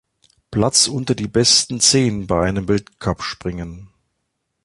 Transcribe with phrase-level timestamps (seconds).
[0.49, 3.89] Platz unter die besten zehn bei einem Weltcup-Springen.